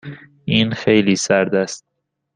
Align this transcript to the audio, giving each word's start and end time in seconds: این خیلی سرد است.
این 0.45 0.71
خیلی 0.71 1.15
سرد 1.15 1.55
است. 1.55 1.85